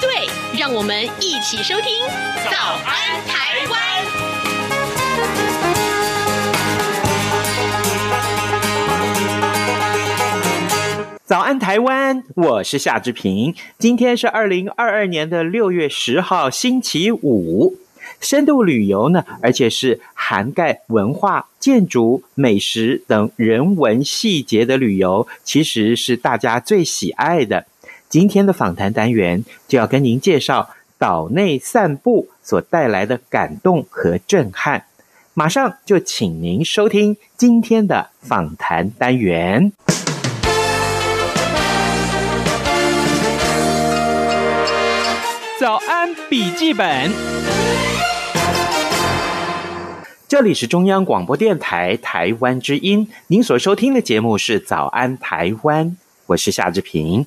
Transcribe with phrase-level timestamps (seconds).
[0.00, 0.28] 对，
[0.58, 1.90] 让我们一起收听
[2.50, 3.80] 《早安台湾》。
[11.24, 13.54] 早安台湾，我是夏志平。
[13.78, 17.76] 今天是二零二二年的六月十号，星期五。
[18.20, 27.66] 深度旅游呢，而且是涵盖文化、建筑、美食等人文细节的旅游，其实是大家最喜爱的。
[28.08, 34.84] 今天的访谈单元就要跟您介绍岛内散步所带来的感动和震撼。
[35.34, 39.72] 马上就请您收听今天的访谈单元。
[45.58, 47.10] 早安笔记本，
[50.28, 55.96] 这里是中央广播电台台湾之音，您所收听的节目是早安台湾，
[56.26, 57.26] 我是夏志平。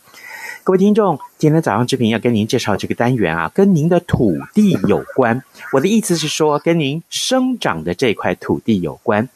[0.63, 5.41] 各位听众，今天早上志平要跟您介绍这个单元啊，跟您的土地有关。
[5.71, 9.27] 我的意思是说，跟您生长的这块土地有关。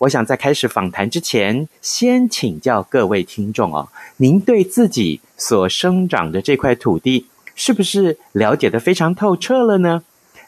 [0.00, 10.02] 我想在开始访谈之前，先请教各位听众哦，您对自己所生长的这块土地，是不是了解得非常透彻了呢？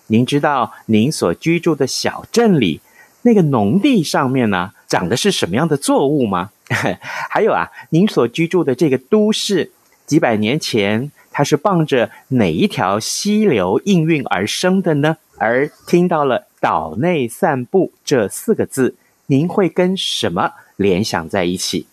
[0.08, 2.80] 您知道您所居住的小镇里
[3.22, 6.50] 那个农地上面呢，长的是什么样的作物吗？
[7.30, 9.72] 还有啊，您所居住的这个都市。
[10.06, 15.16] 几百年前，它是傍着哪一条溪流应运而生的呢？
[15.38, 18.94] 而听到了“岛内散步”这四个字，
[19.26, 21.86] 您会跟什么联想在一起？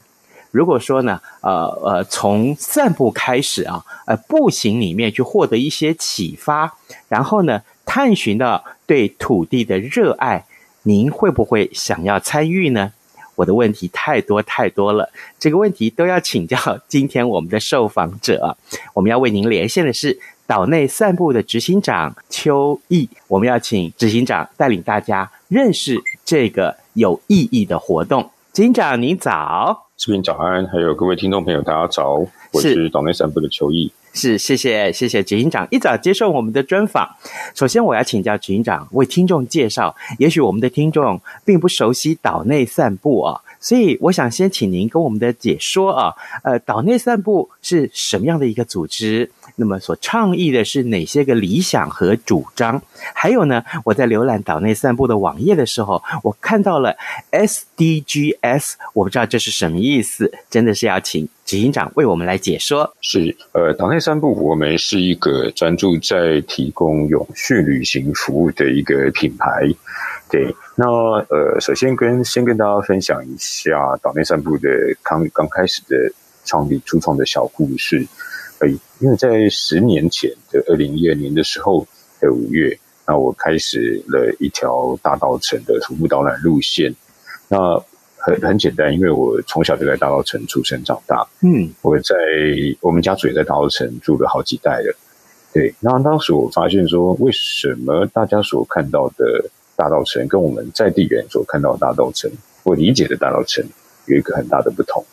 [0.51, 6.77] 如果说呢，呃呃，从散步开始啊，呃，步行里面去获得一些启发，
[7.09, 10.45] 然后呢，探寻到对土地的热爱，
[10.83, 12.93] 您会不会想要参与呢？
[13.35, 16.57] 我的问题太多太多了，这个问题都要请教
[16.87, 18.57] 今天我们的受访者。
[18.93, 28.29] 我们要为您连线的是岛内散步的执行长邱毅，我们要请执行长带领大家认识这个有意义的活动。
[28.51, 33.91] 执行长您早，视频早安，还有各位听众朋友大家早，我是岛内散步的邱毅。
[34.13, 37.09] 是，谢谢，谢谢执行长一早接受我们的专访。
[37.55, 43.41] 首先，我要请教执行长为听众介绍，也许我们的听众并不熟悉岛内散步啊。
[43.63, 46.13] 所以，我想先请您跟我们的解说啊，
[46.43, 49.31] 呃，岛内散步是什么样的一个组织？
[49.55, 52.81] 那么，所倡议的是哪些个理想和主张？
[53.15, 56.93] 还有呢，我在浏览岛内散步的网页的时候，我看到了
[57.31, 62.93] SDGs，我不知道这是什么意思，真的是要请执行长为我们来解说。
[62.99, 69.47] 是，呃，岛内散步，我们是一个专注在提供永续旅行服务的一个品牌。
[70.33, 70.87] 对，那
[71.29, 74.67] 呃，首先跟先跟大家分享一下岛内散步的
[75.03, 76.11] 刚刚开始的
[76.43, 78.03] 创立初创的小故事。
[78.57, 78.67] 呃，
[78.97, 81.85] 因为在十年前的二零一二年的时候
[82.19, 86.91] 的五月，那我开始了一条大道城的徒步导览路线。
[87.47, 87.79] 那
[88.17, 91.23] 很很简单，因为我从小就在大稻城出生长大。
[91.41, 92.15] 嗯，我在
[92.81, 94.95] 我们家族也在大稻城住了好几代了。
[95.53, 102.31] 对，那当时我发现说，为什么大家所看到的大稻城跟我们在地人所看到的大稻城
[102.63, 103.65] 或理解的大稻城
[104.05, 105.03] 有一个很大的不同。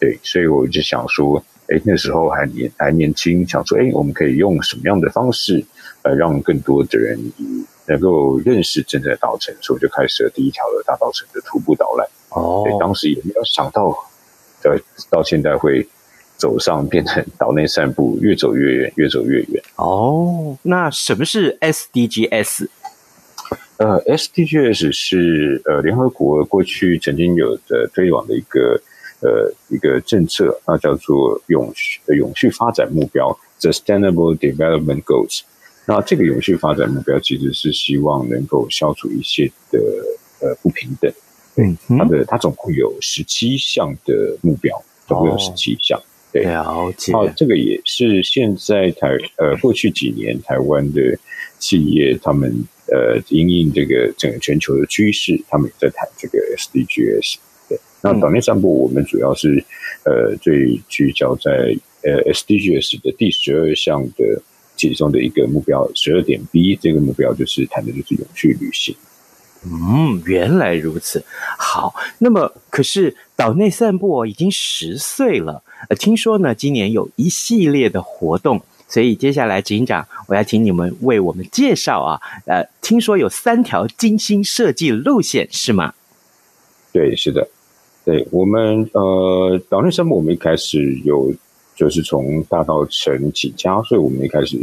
[0.00, 5.64] 对，所以我就想说，哎，那时候还年还年轻，想说，哎，我们可以用什么样的方式，
[6.02, 7.18] 呃，让更多的人
[7.86, 12.06] 能够认识真正的大稻城，所以我就开始了第一条的大稻城的徒步导览。
[12.28, 13.86] 哦，对，当时也没有想到，
[14.62, 14.78] 呃，
[15.10, 15.84] 到现在会
[16.36, 19.60] 走上变成岛内散步，越走越远，越走越远。
[19.74, 22.68] 哦，那什么是 SDGs？
[23.78, 28.80] 呃，SDGs 是呃联合国过去曾经有的推广的一个
[29.20, 35.42] 呃一个政策，那叫做永续永续发展目标 （Sustainable Development Goals）。
[35.86, 39.80] 那这个永续发展目标其实是希望能够消除一些的
[40.40, 41.12] 呃不平等。
[41.54, 44.76] 对，它的它总共有十七项的目标，
[45.06, 46.02] 总共有十七项。
[46.32, 47.12] 对，了解。
[47.12, 51.16] 好，这个也是现在台呃过去几年台湾的
[51.60, 52.66] 企业他们。
[52.90, 57.36] 呃，因应这个整个全球的趋势，他们也在谈这个 SDGs。
[57.68, 59.62] 对，那岛内散步，我们主要是、
[60.04, 64.42] 嗯、呃，最聚焦在呃 SDGs 的第十二项的
[64.76, 68.94] 其中的一个目标，十二点 B 这个目标就是谈的就是永续旅行。
[69.64, 71.24] 嗯，原来如此。
[71.58, 85.92] 好，那么可是岛内散步已经十岁了，呃，听说呢，今年有一系列的活动，所以接下来执行长，我要请你们为我们介绍啊，呃，听说有三条精心设计路线，是吗？
[86.92, 87.46] 对，是的，
[88.04, 91.32] 对我们呃，岛内散步我们一开始有
[91.76, 94.58] 就是从大稻城起家，所以我们一开始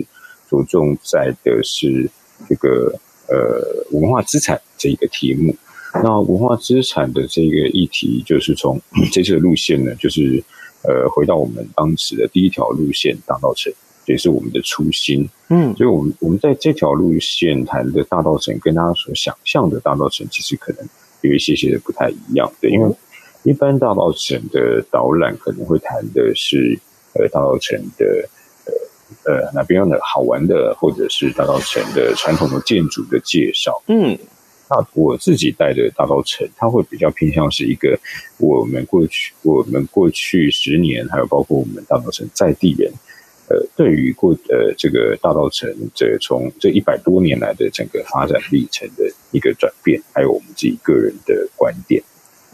[0.50, 2.10] 着重在的是
[2.50, 2.94] 这个。
[3.28, 5.56] 呃，文化资产这一个题目，
[5.96, 8.80] 那文化资产的这个议题，就是从
[9.12, 10.44] 这次的路线呢，就是
[10.84, 13.74] 呃，回到我们当时的第一条路线大稻城，
[14.06, 15.30] 也是我们的初心。
[15.50, 20.88] 嗯，所以我们我们在这条路线谈的大道城，跟大家所想象的大道城，其实可能
[21.22, 22.90] 有一些些的不太一样的，因为
[23.44, 26.80] 一般大道城的导览可能会谈的是
[27.14, 28.06] 呃大稻城的。
[28.66, 28.74] 呃
[29.24, 33.72] 呃，哪边的好玩的，或者是大稻城的传统的建筑的介绍。
[33.88, 34.18] 嗯，
[34.68, 37.98] 那我自己带的大稻城，它会比较偏向是一个
[38.38, 42.92] 我们过去我们过去十年，还有包括我们大稻城在地人，
[43.50, 52.02] 呃，对于过呃这个大道城这从这一百多年来的整个发展历程的一个转变，还有我们自己个人的观点。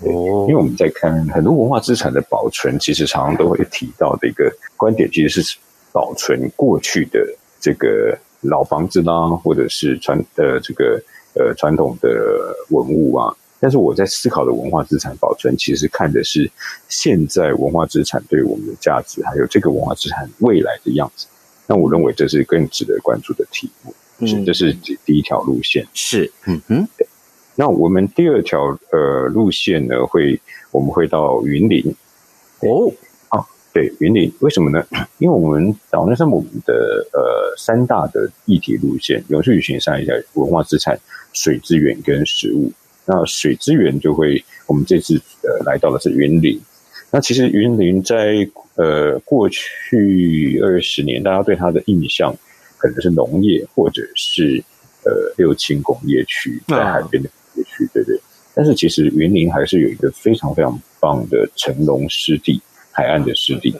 [0.01, 5.57] 哦，因为我们在看很多文化资产的保存，其实常常都会提到的一个观点，其实是。
[5.93, 7.19] 保存过去的
[7.59, 10.97] 这个老房子啦，或者是传呃这个
[11.33, 16.49] 呃传统的文物啊，但是我在思考的文化资产保存，其实看的是
[16.89, 21.27] 现在文化资产对我们的价值，还有这个文化资产未来的样子。
[21.67, 23.93] 那我认为这是更值得关注的题目。
[24.17, 24.73] 嗯，这是
[25.05, 25.87] 第一条路线。
[25.93, 26.87] 是，嗯哼。
[27.55, 30.41] 那我们第二条呃路线呢，会
[30.71, 31.95] 我们会到云林。
[32.61, 32.91] 哦。
[33.73, 34.85] 对，云林为什么呢？
[35.17, 40.99] 因为我们岛内散步的呃三大的议题路线，永续旅行上一下文化资产、
[41.31, 42.69] 水资源跟食物。
[43.05, 46.59] 那水资源就会，我们这次呃来到的是云林。
[47.11, 52.35] 那其实云林在呃过去二十年，大家对它的印象
[52.77, 54.63] 可能是农业或者是
[55.03, 58.19] 呃六轻工业区，在海边的工业区，对对。
[58.53, 62.61] 但是其实云林还是有一个非常非常棒的成龙湿地。
[62.93, 63.73] 海岸的湿地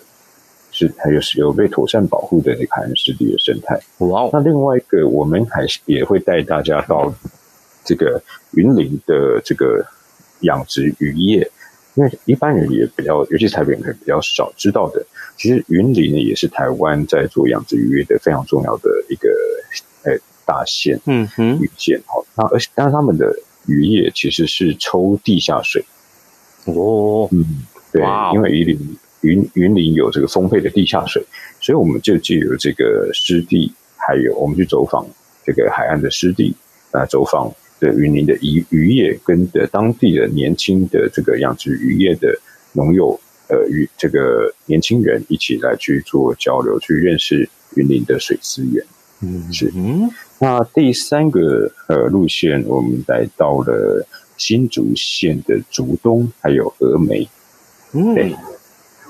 [0.72, 3.78] 是还有是有被妥善保护的那个海岸湿地的生态。
[3.98, 4.30] 哇哦！
[4.32, 7.14] 那另外一个，我们还是也会带大家到
[7.84, 9.86] 这个云林的这个
[10.42, 11.50] 养殖渔业，
[11.96, 15.06] 因为一般人也比较，尤其是台北人可能比较少知道的。
[15.38, 19.30] 其实云林也是台湾在做养殖渔业的非常重要的一个
[20.04, 22.02] 呃大县，嗯哼，渔县。
[22.06, 23.36] 好，那而且但是他们的
[23.68, 25.84] 渔业其实是抽地下水。
[26.66, 27.66] 哦，嗯。
[27.94, 28.02] 对，
[28.34, 31.22] 因为云林云云林有这个丰沛的地下水，
[31.60, 35.06] 所以我们就借由这个湿地，还有我们去走访
[35.44, 36.56] 这个海岸的湿地，
[36.92, 42.34] 啊，走访的云林的渔渔业跟的当地的年轻的这个养殖渔业的
[42.74, 43.20] 农友，
[43.50, 48.86] 呃，与这个年轻人一起来去做交流，去认识云林的水资源。
[49.22, 49.72] 嗯，是。
[50.40, 54.08] 那第三个呃路线，我们来到了
[54.38, 57.28] 新竹县的竹东，还有峨眉。
[57.94, 58.34] 嗯，对，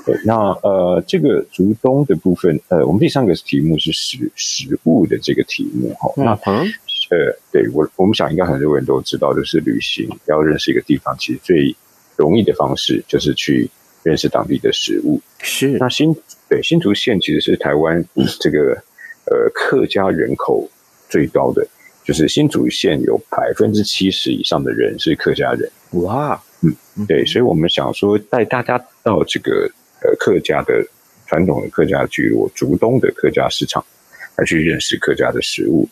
[0.06, 6.12] 对，那呃，这个竹东的部分，呃，我们第三个题目是食食物的这个题目哈。
[6.18, 6.36] 那
[7.12, 11.76] 呃，对我我们想应该很多人都知道，就是旅行要认识一个地方，其实最
[12.16, 13.70] 容易的方式就是去
[14.02, 15.22] 认识当地的食物。
[15.40, 16.16] 是，那新
[16.48, 18.02] 对新竹县其实是台湾
[18.40, 18.82] 这个
[19.26, 20.66] 呃客家人口
[21.10, 21.68] 最高的，
[22.06, 25.70] 就是新竹县有百分之七十以上的人是客家人。
[26.04, 26.42] 哇。
[26.64, 29.68] 嗯，对，所以我们想说带大家到这个
[30.04, 30.86] 呃客家的
[31.26, 33.84] 传统的客家聚落竹东的客家市场，
[34.38, 35.90] 来去认识客家的食物。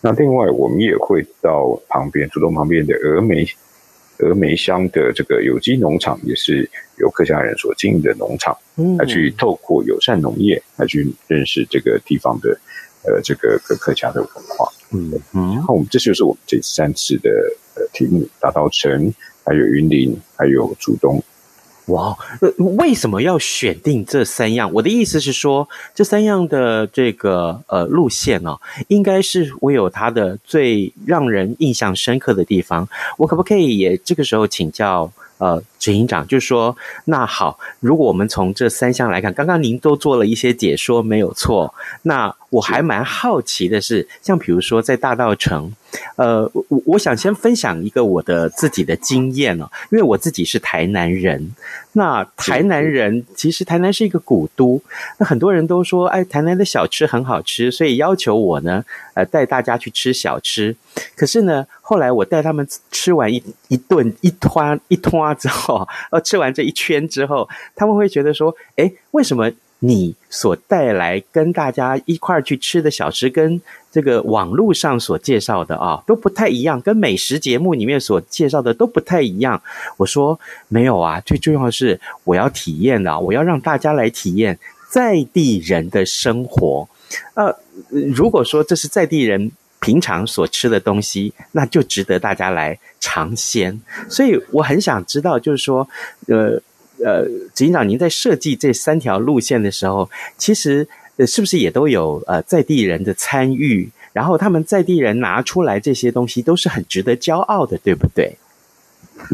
[0.00, 3.46] 那另外我们也会到旁边竹东旁边的峨眉
[4.18, 8.56] 峨眉乡的这个有机农场，也是由客家人所经营的农场，
[8.98, 12.58] 来去透过友善农业来去认识这个地方的
[13.04, 14.68] 呃这个客客家的文化。
[14.90, 17.30] 嗯嗯，然后我们这就是我们这三次的
[17.74, 19.12] 呃题目，大稻城。
[19.44, 21.24] 还有云林，还有竹东。
[21.88, 22.16] 哇，
[22.76, 24.70] 为什么要选定这三样？
[24.74, 32.86] 我的意思是说，这三样的这个呃路线哦，应该是会有它的最让人印象深刻的地方。
[33.16, 36.76] 我可不可以也这个时候请教呃执行长，就是说
[37.06, 41.74] 那好，如果我们从这三项来看，刚刚您都做了一些解说，没有错。
[42.02, 45.72] 那我还蛮好奇的是，像比如说在大稻城，
[46.16, 51.54] 呃，我我想先分享一个我的自己的经验哦，因为我自己是台南人。
[51.92, 54.80] 那台南人其实台南是一个古都，
[55.18, 60.76] 那很多人都说，哎，台南的小吃很好吃，所以要求我呢，呃，带大家去吃小吃。
[61.16, 69.50] 可是呢，后来我带他们吃完一一顿一摊一摊之后， 呃，吃完这一圈之后，他们会觉得说，哎，为什么？
[69.80, 73.60] 你所带来跟大家一块儿去吃的小吃，跟
[73.92, 79.62] 这个网络上所介绍的啊都不太一样，跟美食节目里面所介绍的都不太一样。
[79.96, 84.58] 我说没有啊，最重要的是我要体验的，我要让大家来体验
[84.90, 86.88] 在地人的生活。
[87.34, 87.56] 呃，
[87.90, 93.80] 如果说这是在地人平常所吃的东西，那就值得大家来尝鲜。
[94.10, 95.88] 所以我很想知道，就是说，
[96.26, 96.60] 呃。
[97.04, 97.24] 呃，
[97.54, 100.86] 执行长，您在设计这三条路线的时候，其实
[101.16, 103.88] 呃，是不是也都有呃在地人的参与？
[104.12, 108.36] 然后他们在地人拿出来这些东西，都是很值得骄傲的，对不对？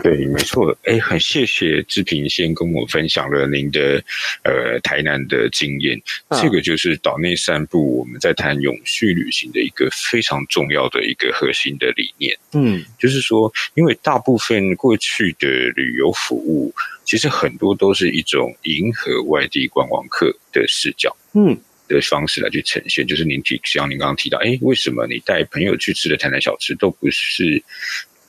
[0.03, 0.77] 对，没错。
[0.85, 4.03] 哎，很谢谢志平先跟我分享了您的
[4.43, 6.01] 呃台南的经验。
[6.29, 12.37] 啊、这个就是岛内散步，我们在谈永续旅行的一个非常重要的一个核心的理念。
[12.53, 16.75] 嗯，就是说，因为大部分过去的旅游服务，
[17.05, 21.57] 其实很多都是一种迎合外地观光客的视角，嗯，
[21.89, 23.07] 的方式来去呈现。
[23.07, 27.63] 就是您提，像您刚刚提到，哎，为什么你带朋友去吃的台南小吃都不是？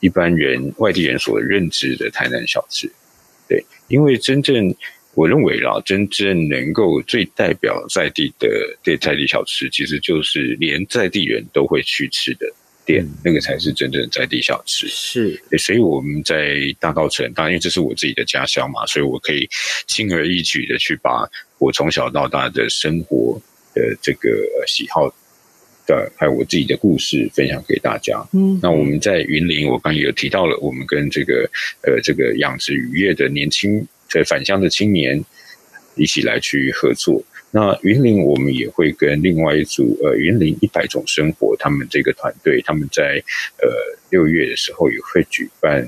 [0.06, 2.88] 一般人、外地人所认知的台南小吃，
[3.50, 4.72] 对，因为真正
[5.16, 8.48] 我认为啦，真正能够最代表在地的
[8.84, 12.46] 对在地小吃，其实就是连在地人都会去吃的
[12.86, 14.88] 店，嗯、那个才是真正的在地小吃。
[14.88, 19.50] 是，所以我们在大稻城，当然因为这是我自己的家乡嘛，所以我可以
[19.88, 23.42] 轻而易举的去把我从小到大的生活
[23.74, 24.30] 的这个
[24.68, 25.12] 喜好。
[25.86, 28.26] 的还有我自己的故事分享给大家。
[28.34, 31.50] 嗯，那我们在云林，我刚刚也有提到了，我们跟这个
[31.82, 35.24] 呃这个养殖渔业的年轻在返乡的青年
[35.96, 37.24] 一起来去合作。
[37.52, 43.24] 那云林，我们也会跟另外一组呃云林一百种生活，他们这个团队，他们在
[43.62, 43.70] 呃
[44.10, 45.88] 六月的时候也会举办。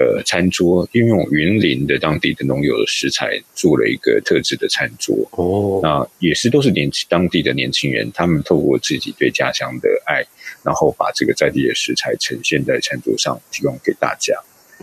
[0.00, 10.24] 呃，餐桌运用云林的当地的农友的食材做了一个特制的餐桌哦，那也是都是年轻当地的年轻人，他们透过自己对家乡的爱，
[10.62, 14.34] 然后把这个在地的食材呈现在餐桌上，提供给大家。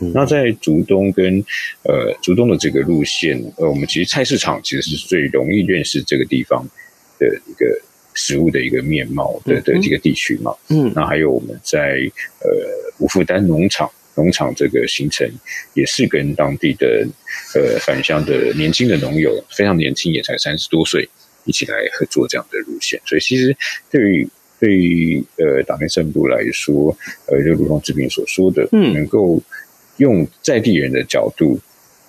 [0.01, 1.39] 嗯、那在竹东跟
[1.83, 6.67] 呃竹东的这个路线，呃，我们其实菜市场其实是最容易认识这个地方
[7.17, 7.65] 的一个
[8.13, 10.53] 食物的一个面貌的的这个地区嘛。
[10.67, 12.01] 嗯，那还有我们在
[12.41, 12.49] 呃
[12.97, 13.89] 五福丹农场。
[14.15, 15.29] 农场这个行程
[15.73, 17.05] 也是跟当地的
[17.53, 21.07] 呃返乡的年轻的农友，非常年轻，也才三十多岁，
[21.43, 22.99] 一起来合作这样的路线。
[23.05, 23.55] 所以其实
[23.91, 24.27] 对于
[24.59, 29.41] 对于呃党内散步来说，呃就如同志平所说的，嗯，能够
[29.97, 31.59] 用在地人的角度，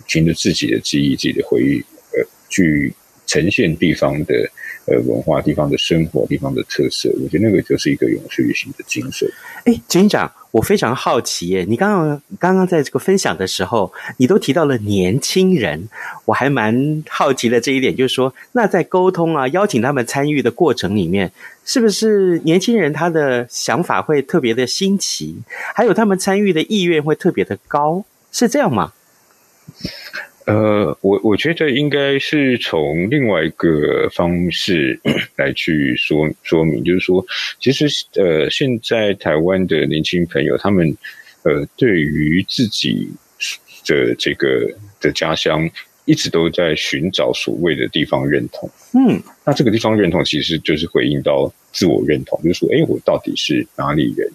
[0.06, 1.82] 凭着自己的记忆、自己的回忆，
[2.12, 2.92] 呃，去
[3.26, 4.48] 呈现地方的
[4.87, 7.11] 呃文化、地方的生活、地方的特色。
[7.23, 9.31] 我觉得那个就是一个永续旅行的精神。
[9.64, 10.33] 哎，警长。
[10.52, 15.87] 我非常好奇耶，你刚刚刚刚在这个分享的时候，你都提到了年轻人，
[16.25, 21.31] 我还蛮好奇的这一点，就是说，那在沟通啊，邀请他们参与的过程里面，
[21.66, 25.37] 是不是年轻人他的想法会特别的新奇，
[25.75, 28.02] 还有他们参与的意愿会特别的高，
[28.33, 28.95] 是这样吗？
[30.47, 34.99] 呃，我我觉得应该是从另外一个方式
[35.35, 37.25] 来去说说明，就是说，
[37.59, 40.97] 其实呃，现在台湾的年轻朋友，他们
[41.43, 43.09] 呃，对于自己
[43.87, 45.69] 的这个的家乡，
[46.05, 48.71] 一直都在寻找所谓的地方认同。
[48.95, 54.31] 嗯，那这个地方认同其实就是回应到自我认同，就是说，哎，我到底是哪里人？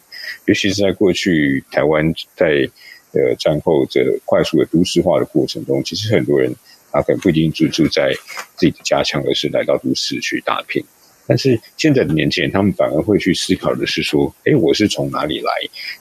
[0.45, 2.69] 尤其是在过去台湾在。
[3.13, 6.53] 呃，战后这快速的都市化的过程中，其实很多人
[6.91, 8.13] 他可能不一定住住在
[8.55, 10.83] 自己的家乡，而是来到都市去打拼。
[11.27, 15.51] 但是现在的年轻人，他们反而会去思考的是说：“哎，我是从哪里来？”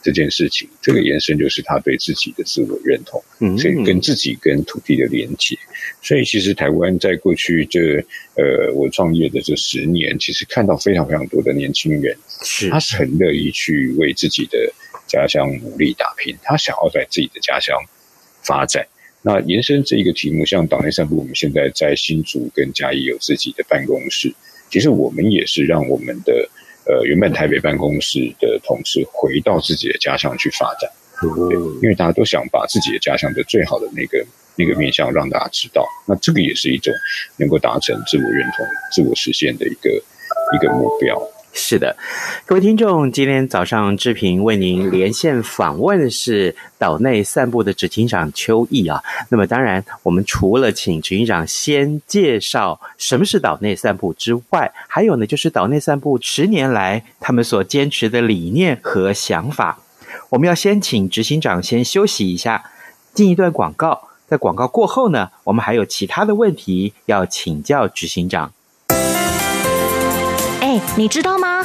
[0.02, 3.22] 这件事情，这个延伸就是他对自己的自我认同，
[3.56, 5.56] 所以跟自己跟土地的连接。
[6.02, 7.96] 所以，其实台湾在过去这
[8.34, 14.72] 呃，我创业的这十年，其实看到非常非常多的年轻人，是他是很乐意去为自己的。
[15.10, 17.76] 家乡努力打拼，他想要在自己的家乡
[18.42, 18.86] 发展。
[19.22, 24.32] 那延伸这一个题目，像党内散步，我们现在在新竹跟嘉义有自己的办公室。
[24.70, 26.48] 其实我们也是让我们的
[26.86, 30.88] 呃原本台北办公室的同事回到自己的家乡去发展。
[31.20, 34.24] 对，因为大家都想把自己的家乡的最好的那个
[34.56, 36.94] 那个面向让大家知道，那这个也是一种
[37.36, 38.64] 能够达成自我认同、
[38.94, 39.90] 自我实现的一个
[40.54, 41.20] 一个目标。
[41.52, 41.96] 是的，
[42.46, 49.02] 各位听众，今天早上志平为您连线访问的是岛内散步的执行长邱毅啊。
[49.30, 59.80] 那么当然，我们除了请执行长先介绍什么是岛内散步之外，还有呢，就是岛内散步十年来他们所坚持的理念和想法。
[60.30, 62.70] 我们要先请执行长先休息一下，
[63.12, 64.08] 进一段广告。
[64.28, 68.52] 在广告过后呢，我们还有其他的问题要请教执行长。
[70.96, 71.64] 你知道吗？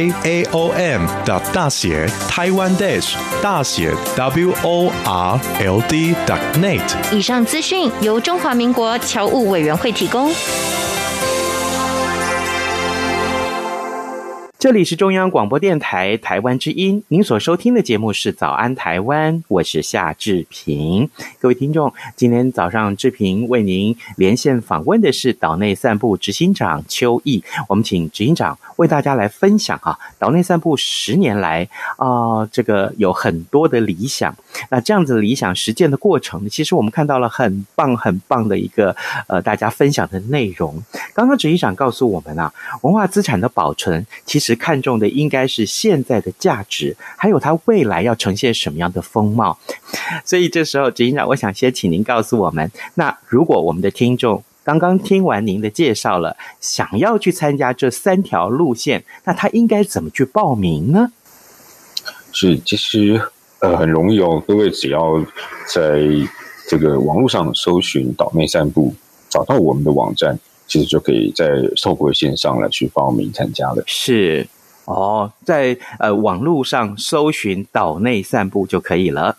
[0.23, 6.81] a o m 的大写台湾 dash 大写 w o r l d dot net。
[7.11, 10.31] 以上资讯由中华民国侨务委员会提供。
[14.61, 21.09] 这里是中央广播电台台湾之音，您所收听的节目是《早安台湾》，我是夏志平。
[21.39, 34.31] 各位听众，今天早上志平为您连线访问的是岛内散步执行长邱毅，我们请执行长为大家来分享啊，岛内散步十年来啊、这个有很多的理想，
[34.69, 40.79] 那这样子理想实践的过程，其实我们看到了很棒很棒的一个呃，大家分享的内容。
[41.15, 42.53] 刚刚执行长告诉我们啊，
[42.83, 44.50] 文化资产的保存其实。
[44.55, 49.57] 看重的应该是现在的价值，还有它未来要呈现什么样的风貌。
[50.25, 61.11] 所以这时候，执行长，我想先请您告诉我们：那如果我们的听众刚刚听完您的介绍了，想要去参加这三条路线，那他应该怎么去报名呢？
[62.31, 63.21] 是，其实
[63.59, 65.23] 呃很容易哦，各位只要
[65.73, 66.01] 在
[66.69, 68.93] 这个网络上搜寻“岛内散步”，
[69.29, 70.37] 找到我们的网站。
[70.71, 71.49] 其实就可以在
[71.83, 73.83] 透过线上来去报名参加了。
[73.85, 74.47] 是
[74.85, 79.35] 哦，在呃网络上搜寻“岛内散步”就可以了。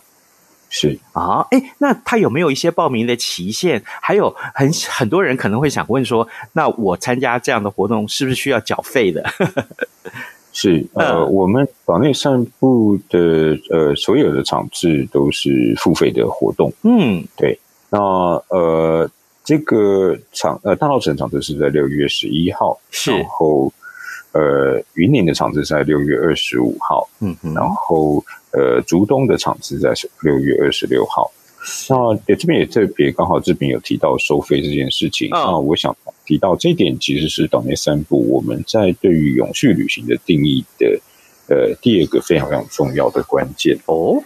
[0.69, 3.83] 是啊，哎，那他有没有一些报名的期限？
[3.87, 9.25] 还有很很多人可能会想问说，那我参加这样的活动是不是需要缴费的？
[10.53, 16.71] 是 呃，嗯、我们岛内散步的呃所有的场次都是付费的活动。
[16.83, 17.99] 嗯，对，那
[18.49, 19.11] 呃。
[19.45, 23.11] 这个场呃大稻埕场次是在六月十一号，是。
[23.11, 23.73] 然后
[24.33, 31.31] 呃云林的场次是在六月二十五号，嗯哼，然后呃竹东的场次在六月二十六号。
[31.89, 41.01] 那也这边也特别刚好这边有提到收费这件事情，那、哦、我想提到这一点其实是岛内三部我们在对于永续旅行的定义的
[41.49, 43.79] 呃第二个非常非常重要的关键。
[43.87, 44.23] 哦。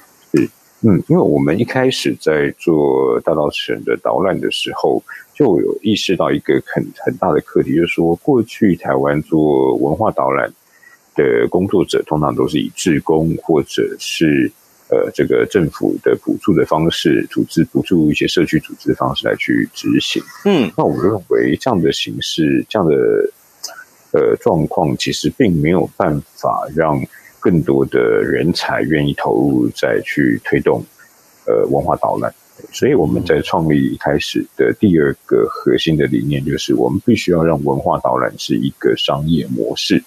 [0.89, 5.03] 嗯，因为我们一开始在做大稻埕的导览的时候，
[5.35, 10.49] 就有意识到一个很很大的课题，就是说，过去台湾做文化导览
[11.17, 14.49] 的工作者，通常都是以志工或者是
[14.89, 20.23] 呃这个政府的补助的方式，组织补助一些社区组织的方式来去执行。
[20.45, 22.95] 嗯，那我认为这样的形式，这样的
[24.13, 27.03] 呃状况，其实并没有办法让。
[27.47, 30.85] 更多的人才愿意投入，再去推动
[31.47, 32.35] 呃文化导览，
[32.73, 40.03] 所以我们在创立一开始的第二个核心的理念，就是我们必须要让文化导览是一个商业模式，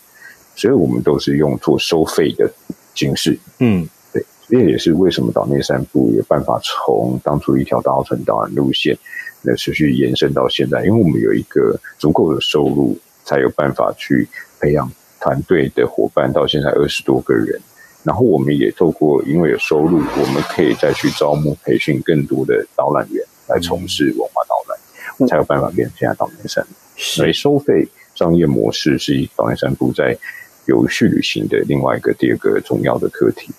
[0.54, 2.52] 所以我们都是用做收费的
[2.94, 3.40] 形式。
[3.60, 8.98] 嗯，对，这也是为什么岛内散步有办法从当初一条大稻埕导览路线，
[9.44, 14.28] 那持续延伸到现在，因为我们有一个足够的收入，才有办法去
[14.60, 14.92] 培养。
[15.20, 17.60] 团队的伙伴到现在二十多个人，
[18.04, 24.80] 然后我们也透过因为有收入，我们可以再去招募培训更多的导览员来从事文化导览，
[25.20, 26.66] 嗯、才有办法变成现在导览山。
[26.96, 30.18] 所以收费商业模式是导览山部在
[30.66, 33.52] 有序旅行的另外一个第二个重要的课题。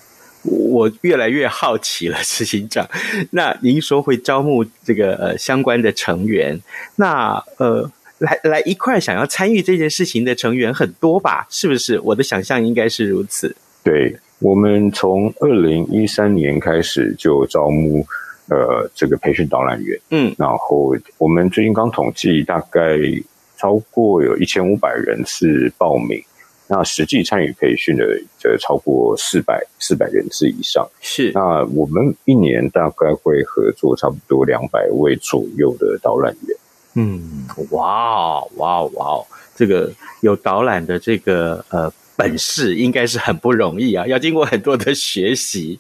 [0.43, 2.89] 我越来越好奇了，执行长。
[3.33, 6.59] 那您说会招募这个呃相关的成员，
[6.97, 7.91] 那呃
[8.21, 11.47] 来来一块想要参与这件事情的成员很多吧？
[11.51, 11.99] 是不是？
[12.01, 13.57] 我的想象应该是如此。
[13.83, 18.07] 对，我们从二零一三年开始就招募
[18.49, 22.99] 呃这个培训导览员，嗯，然后我们最近刚统计，大概
[23.57, 26.23] 超过有一千五百人次报名。
[26.73, 28.05] 那实际参与培训的，
[28.39, 30.89] 就超过四百四百人次以上。
[31.01, 36.57] 是，那我们一年大概会合作差不多两百位左右的导览员。
[37.01, 41.91] 嗯，哇哦哇哦哇哦，这个有导览的这个呃。
[42.21, 45.79] 本事应该是很不容易啊，要经过很多的学习。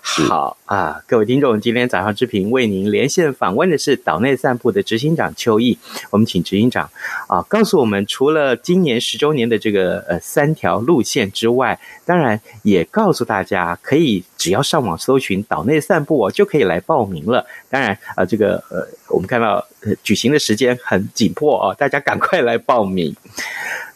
[0.00, 5.76] 好啊，各位听众，今天早上之平为您连线访问的是岛内散步的执行长邱毅。
[6.08, 6.88] 我们请执行长
[7.28, 17.44] 啊，告诉我们除了今年十周年的这个呃三条路线之外，当然也告诉大家，可以只要上网搜寻岛内散步哦，就可以来报名了。
[17.68, 23.14] 当然啊，这个呃，我们看到呃举行的时间很紧迫哦，大家赶快来报名。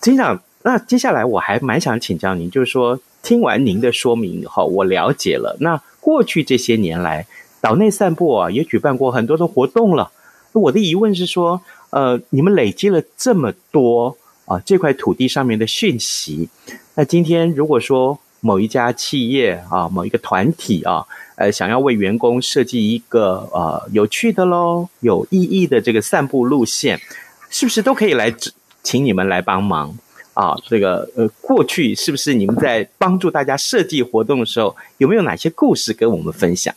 [0.03, 0.39] 执行长。
[0.63, 5.57] 那接下来我还蛮想请教您，就是说听完您的说明以后，我了解了。
[5.61, 7.27] 那过去这些年来，
[7.61, 10.11] 岛内散步啊也举办过很多的活动了。
[10.53, 16.49] 我的疑问是说，呃，你们累积了这么多啊这块土地上面的讯息，
[16.95, 27.01] 那今天如果说某一家企业啊，某一个团体啊，呃，想要为员工设计一个呃有趣的喽、有意义的这个散步路线，
[27.49, 28.35] 是不是都可以来
[28.83, 29.97] 请你们来帮忙？
[30.41, 36.75] 啊，这个呃，过去是不是你们在帮助大家设计活动的时候，有没有哪些故事跟我们分享？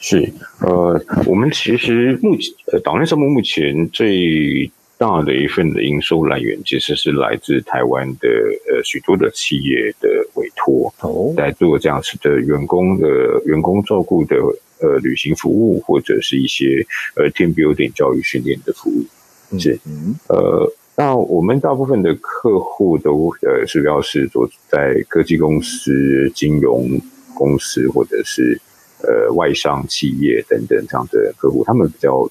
[0.00, 8.26] 是，呃，我们其实目前呃，岛内项目目前最大的一份的营收来源，其实是来自台湾的
[8.70, 13.06] 呃许多的企业的委托，哦，来做这样子的员工的
[13.44, 14.36] 员工照顾的
[14.80, 16.82] 呃旅行服务，或者是一些
[17.14, 20.72] 呃 team building 教育训练的服务，是，嗯，呃。
[21.00, 27.00] 那我们大部分的客户都呃，主要是做在科技公司、金融
[27.36, 28.60] 公司或者是
[29.04, 32.28] 呃外商企业等等这样的客户，他们比较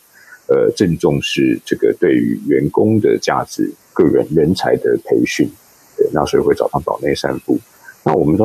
[0.49, 5.49] 呃郑重视这个对于员工的价值、个人人才的培训，
[5.95, 7.57] 对，那所以会找上岛内散步。
[8.03, 8.43] 那我们在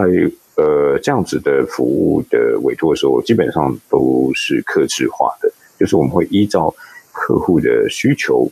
[0.54, 6.72] 呃这样子的服务的委托的时候，基本上都是客制化的，就是我们会依照
[7.10, 8.48] 客户的需求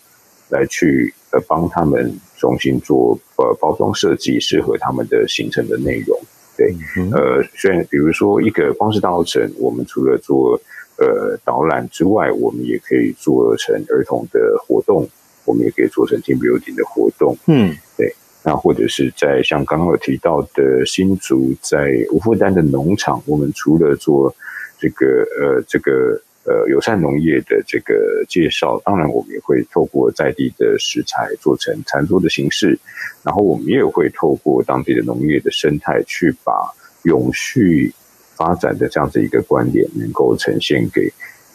[0.50, 1.14] 来去。
[1.32, 6.20] 呃，帮他们重新做呃包装设计，适合他们的行程的内容。
[6.56, 10.60] 对，嗯、呃，虽然比如说一个光是大稻城，我们除了做
[10.96, 15.08] 呃导览之外，我们也可以做成儿童的活动，
[15.44, 17.38] 我们也可以做成 team building 的活动。
[17.46, 18.12] 嗯，对。
[18.42, 24.34] 那或者是在像刚刚有提到的新竹，在无负担的农场，我们除了做
[24.80, 25.06] 这个
[25.38, 26.20] 呃这个。
[26.50, 32.76] 呃，友善农业的这个介绍，当然我们也会透过在地的食材做成餐桌的形式，
[33.22, 36.52] 然后我们也会透过当地的农业的生态，去把
[37.04, 37.94] 永续
[38.34, 41.08] 发展的这样子一个观点，能够呈现给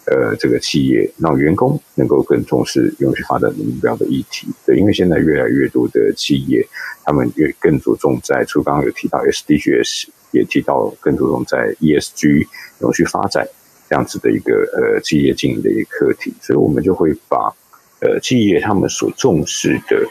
[0.05, 4.47] 呃这个企业，让员工能够更重视永续发展的目标的议题。
[4.65, 6.65] 对，因为现在越来越多的企业，
[7.03, 12.47] 他们越更着重在，除刚刚有提到 SDGs，也提到更着重在 ESG
[12.79, 13.45] 永续发展。
[13.88, 17.54] 这样子的一个呃企业经营的一个课题，所以我们就会把
[18.02, 20.04] 呃企业他们所重视的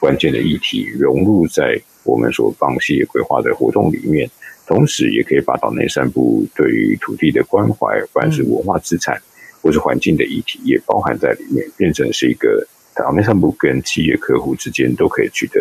[0.00, 4.30] 关键的议题融入在我们所帮企业规划的活动里面，
[4.66, 9.20] 同时也可以把岛内散步对于土地的关怀，不管是文化资产
[9.60, 15.60] 或是环境的议题，也包含在里面，变成是一个岛内散步跟企业客户之间都可以取得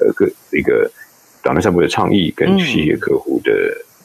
[0.00, 0.90] 呃个一个
[1.42, 3.52] 岛内散步的倡议跟企业客户的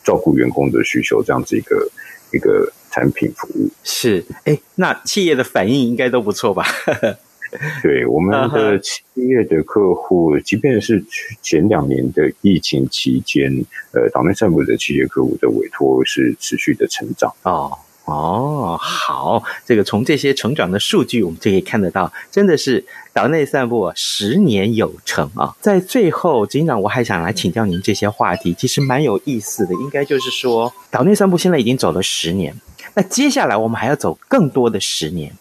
[0.02, 1.92] 照顾员工的需求这样子一个
[2.32, 2.72] 一个。
[2.92, 6.66] 产品服务是哎，那企业的反应应该都不错吧？
[7.82, 11.04] 对，我们的企业的客户，即便是
[11.42, 13.52] 前两年的疫情期间，
[13.92, 17.78] 呃，岛内散步的企业客户的委托是持续的成长哦。
[18.06, 25.56] 哦，好，这个从这些成长的数据，我们就可以看得到，真的是岛内散步十年有成啊！
[25.62, 29.74] 在最后，执行长，我还想来请教您这些话题，其实蛮有意思的。
[29.76, 32.56] 应该就是说，岛内散步现在已经走了十年，
[32.94, 35.34] 那接下来我们还要走更多的十年，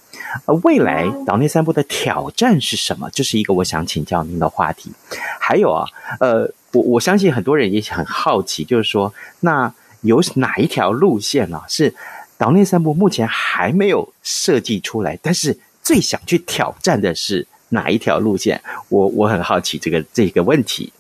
[0.47, 3.09] 呃未来岛内散步的挑战是什么？
[3.11, 4.93] 这是一个我想请教您的话题。
[5.41, 5.85] 还有啊，
[6.21, 11.63] 呃，我我相信很多人也很好奇，就是说，那有哪一条路线呢？
[11.69, 11.95] 是
[12.39, 18.63] 岛内散步目前还没有设计出来，但是最想去挑战的是哪一条路线？
[18.89, 20.93] 我我很好奇这个这个问题。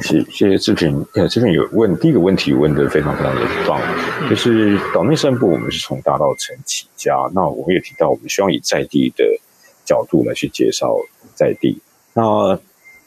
[0.00, 1.04] 是，谢谢志平。
[1.14, 3.80] 呃，志平有问第一个问题问得非常非常的棒，
[4.28, 7.14] 就是岛内散步，我们是从大稻城起家。
[7.34, 9.24] 那我们也提到，我们希望以在地的
[9.84, 10.96] 角度来去介绍
[11.34, 11.80] 在地。
[12.14, 12.58] 那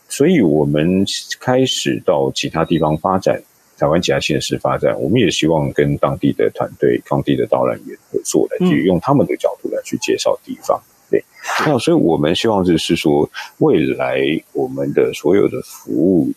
[0.09, 1.05] 所以我们
[1.39, 3.41] 开始到其他地方发展，
[3.77, 10.81] 台湾其他县市发展，我们也希望跟当地的团队、当地的导览员合作，来去用他们的角度来去介绍地方。
[11.09, 11.23] 对，
[11.65, 14.21] 那所以我们希望就是说，未来
[14.53, 16.31] 我们的所有的服务。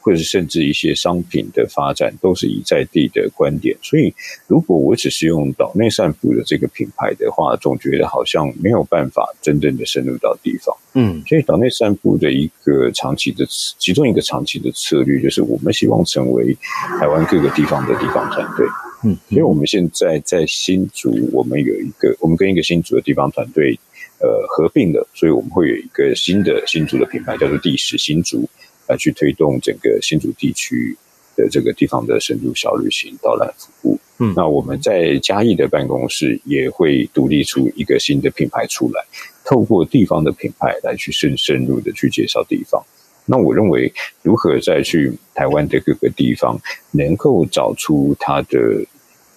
[0.00, 3.76] 或者甚至一些商品的发展，都是以在地的观点。
[3.82, 4.12] 所以，
[4.46, 10.76] 如果我只是用岛内散步的这个品牌的话，总觉得好像没有办法真正的深入到地方。
[10.94, 13.46] 嗯，所以岛内散步的一个长期的
[13.78, 16.56] 其中一个长期的策略，就是我们希望成为
[16.98, 18.66] 台湾各个地方的地方团队。
[19.04, 23.78] 嗯，所以我们现在在新竹，我们有一个，我们跟一个新竹的地方团队
[24.18, 28.48] 呃合并了，所以我们会有一个新的新竹的品牌，叫做第十新竹。
[28.90, 30.96] 来去推动整个新竹地区
[31.36, 33.98] 的这个地方的深度小旅行导览服务。
[34.18, 39.02] 嗯，那我们在嘉义的办公室也会独立出一个新的品牌出来，
[39.44, 42.84] 透过地方的品牌来去深深入的去介绍地方。
[43.24, 43.90] 那我认为，
[44.22, 46.58] 如何再去台湾的各个地方，
[46.90, 48.58] 能够找出它的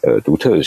[0.02, 0.60] 呃独特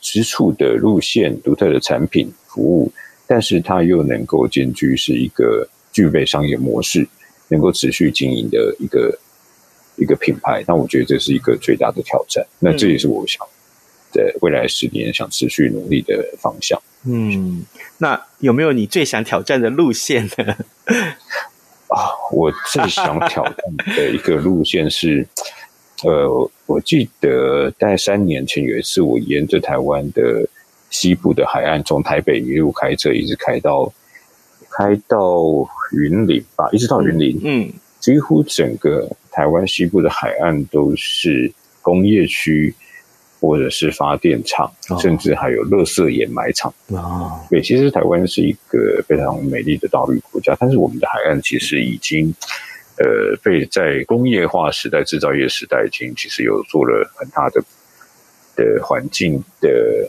[0.00, 2.92] 之处的路线、独特的产品服务，
[3.26, 7.06] 但是它又能够兼具是一个具备商业模式。
[7.48, 9.18] 能够持续经营的一个
[9.96, 12.46] 一个品牌，那我觉得这是一个最大的挑战。
[12.58, 13.46] 那这也是我想
[14.12, 16.80] 在未来十年想持续努力的方向。
[17.04, 17.64] 嗯，
[17.98, 20.56] 那有没有你最想挑战的路线呢？
[21.88, 25.26] 啊，我最想挑战的一个路线是，
[26.04, 30.46] 呃，我记得大概三年前有一次，我沿着台湾的
[30.90, 33.92] 西部的海岸，从台北一路开车，一直开到。
[34.78, 35.42] 开到
[35.90, 42.72] 云林吧，一直到云林，嗯，几乎整个台湾西部的海岸都是工业区，
[43.40, 47.44] 或者是发电厂，哦、甚至还有垃圾掩埋场啊。
[47.50, 52.32] 对，其实台湾是一个非常美丽的岛屿国家，但是我们的海岸其实已经，
[52.98, 57.60] 呃，被在工业化时代、制造业时代，已经其实有做了很大的
[58.54, 60.08] 的环境的。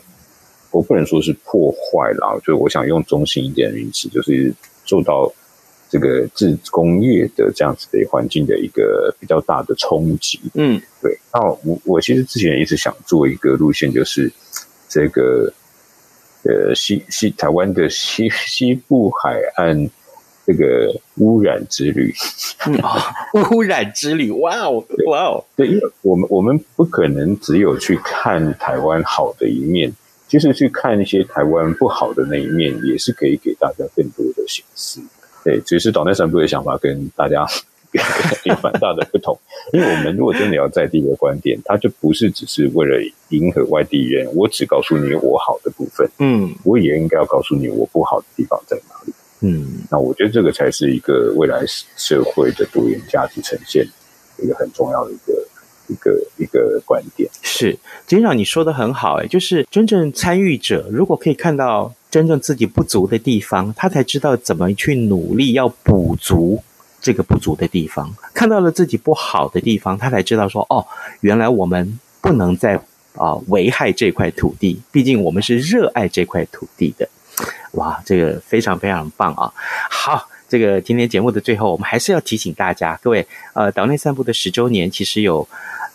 [0.70, 4.54] 我不能说是破坏啦，就我想用中性一点的名词，就是
[4.84, 5.32] 受到
[5.88, 10.38] 这个制工业的这样子的环境的一个比较大的冲击。
[10.54, 11.18] 嗯，对。
[11.34, 14.32] 那我我其实之前一直想做一个路线，就是
[14.88, 15.52] 这个
[16.44, 19.90] 呃西西台湾的西西部海岸
[20.46, 22.14] 这个污染之旅。
[22.66, 22.78] 嗯，
[23.50, 29.92] 污染之旅，哇哦，哇哦，对，因为我们我们不可能只有去看台湾好的一面。
[30.30, 35.02] 其实去看一些台湾不好的那一面，也是可以给大家更多的省思。
[35.42, 37.44] 对，只是岛内散步的想法跟大家
[38.44, 39.36] 有蛮大的不同。
[39.74, 42.96] 因为我们如果真的要在地的观点，它就不是只是为了
[43.30, 46.08] 迎合外地人，我只告诉你我好的部分。
[46.20, 49.12] 嗯，我也应该要告诉你我不好的地方在哪里。
[49.40, 51.64] 嗯，那我觉得这个才是一个未来
[51.96, 53.84] 社会的多元价值呈现
[54.38, 55.44] 一个很重要的一个。
[55.90, 57.72] 一个一个观点是，
[58.06, 66.62] 执行长你说的很好哎，就是真正参与者如果可以看到真正自己不足的地方，他才知道怎么去努力要补足
[67.00, 68.14] 这个不足的地方。
[68.32, 70.86] 看到了自己不好的地方，他才知道说哦，
[71.20, 72.80] 原来我们不能再
[73.16, 77.08] 啊危害这块土地，毕竟我们是热爱这块土地的。
[77.72, 79.52] 哇，这个非常非常棒啊！
[79.90, 80.28] 好。
[80.50, 83.24] 这个今天节目的最后，我们还是要提醒大家，各位，
[83.54, 85.48] 呃，岛内散步的十周年，其实有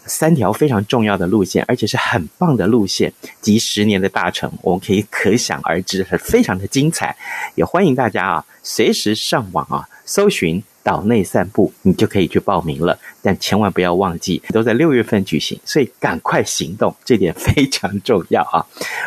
[0.06, 7.15] 三条非常重要的路线，而且是很棒的路线，集十年的大成，我们可以 可想而知，非常的精彩。
[7.56, 10.63] 也欢迎大家啊，随时上网啊，搜寻。
[10.86, 18.63] 岛内散步，你就可以去报名了，但千万不要忘记，都在六月份举行，所以赶快行动，这点非常重要啊！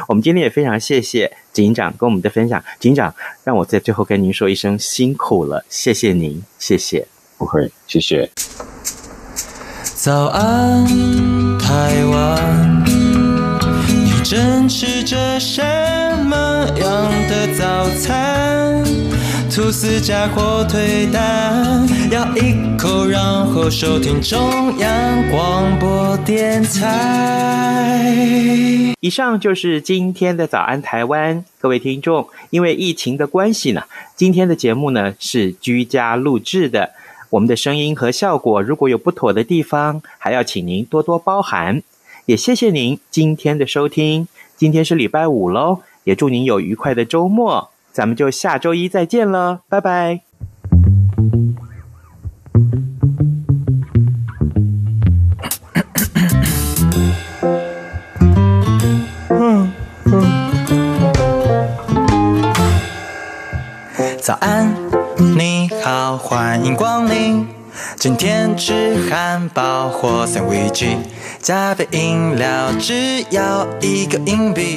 [0.08, 7.06] 我们今天也非常谢谢警长跟我们的分享，警长让我在最后跟您说一声辛苦了，谢谢您，谢谢，
[7.36, 8.28] 不会，谢谢。
[10.00, 10.86] 早安，
[11.58, 15.60] 台湾，你正吃着什
[16.24, 18.84] 么样的早餐？
[19.50, 28.14] 吐司加火腿蛋，咬一口，然后收听中央广播电台。
[29.00, 33.82] 以上就是今天的早安台湾，各位听众，因为疫情的关系呢，
[34.14, 36.90] 今天的节目呢是居家录制的，
[37.30, 41.82] 我们的声音和效果如果有不妥的地方，还要请您多多包涵。
[42.26, 50.20] 也谢谢您今天的收听，今天是礼拜五喽，也祝您有愉快的周末，咱们就下周一再见了，拜拜。
[64.20, 64.74] 早安，
[65.38, 66.97] 你好，欢迎光。
[68.00, 70.86] 今天吃汉堡或三明治，
[71.42, 74.76] 加杯饮料，只要一个硬币。